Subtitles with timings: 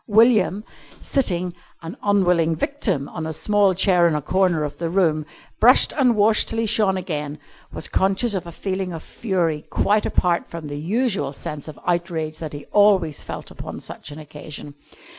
[0.07, 0.63] William,
[0.99, 1.53] sitting,
[1.83, 5.27] an unwilling victim, on a small chair in a corner of the room,
[5.59, 7.37] brushed and washed till he shone again,
[7.71, 12.39] was conscious of a feeling of fury quite apart from the usual sense of outrage
[12.39, 14.73] that he always felt upon such an occasion.